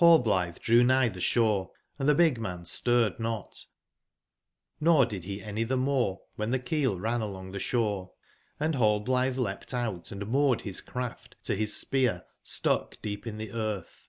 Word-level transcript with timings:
^HLLBH^RGdrew 0.00 0.86
nigh 0.86 1.10
the 1.10 1.20
shore, 1.20 1.70
andthe 2.00 2.16
big 2.16 2.40
man 2.40 2.64
stirred 2.64 3.20
not; 3.20 3.66
nor 4.80 5.04
did 5.04 5.24
he 5.24 5.42
any 5.42 5.62
themore 5.62 6.20
dlwhen 6.38 6.52
the 6.52 6.58
keel 6.58 6.98
ran 6.98 7.20
along 7.20 7.52
the 7.52 7.60
shore, 7.60 8.12
and 8.58 8.76
Rail 8.76 8.98
blithe 9.00 9.36
leapt 9.36 9.74
out 9.74 10.10
and 10.10 10.26
moored 10.26 10.62
his 10.62 10.80
craft 10.80 11.36
to 11.42 11.54
his 11.54 11.76
spear 11.76 12.24
stuck 12.42 12.96
deep 13.02 13.26
in 13.26 13.36
the 13.36 13.52
earth. 13.52 14.08